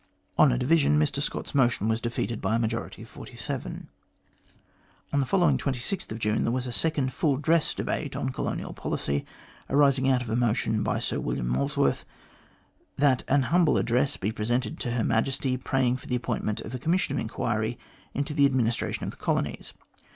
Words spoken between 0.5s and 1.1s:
a division,